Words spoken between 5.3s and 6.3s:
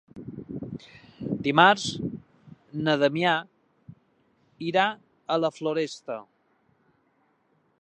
a la Floresta.